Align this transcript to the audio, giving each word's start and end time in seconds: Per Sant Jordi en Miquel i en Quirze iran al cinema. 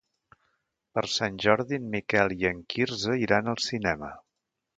Per 0.97 1.03
Sant 1.15 1.37
Jordi 1.45 1.77
en 1.81 1.85
Miquel 1.97 2.33
i 2.37 2.49
en 2.53 2.65
Quirze 2.75 3.19
iran 3.27 3.53
al 3.55 3.63
cinema. 3.67 4.11